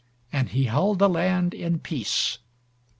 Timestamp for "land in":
1.07-1.77